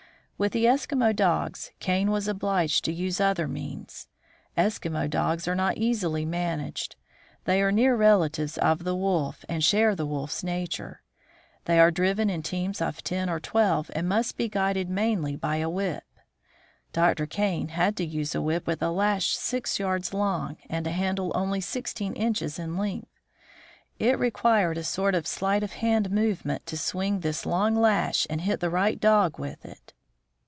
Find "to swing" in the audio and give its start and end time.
26.65-27.19